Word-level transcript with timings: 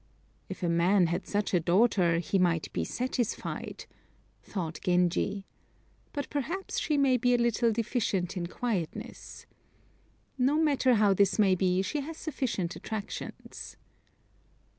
"If 0.49 0.63
a 0.63 0.67
man 0.67 1.05
had 1.05 1.27
such 1.27 1.53
a 1.53 1.59
daughter, 1.59 2.17
he 2.17 2.39
might 2.39 2.73
be 2.73 2.83
satisfied," 2.83 3.85
thought 4.41 4.79
Genji. 4.83 5.45
"But 6.11 6.27
perhaps 6.31 6.79
she 6.79 6.97
may 6.97 7.17
be 7.17 7.35
a 7.35 7.37
little 7.37 7.71
deficient 7.71 8.35
in 8.35 8.47
quietness. 8.47 9.45
No 10.39 10.55
matter 10.57 10.95
how 10.95 11.13
this 11.13 11.37
may 11.37 11.53
be, 11.53 11.83
she 11.83 12.01
has 12.01 12.17
sufficient 12.17 12.75
attractions." 12.75 13.77